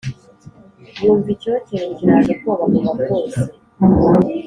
[1.03, 3.41] yumva icyokere kiraje ubwoba buba bwose